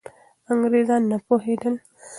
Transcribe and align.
انګریزان 0.51 1.01
نه 1.11 1.17
پوهېدل. 1.25 1.75